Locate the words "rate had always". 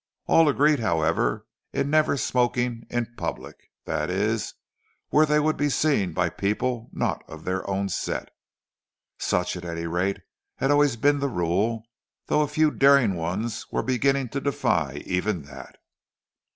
9.85-10.95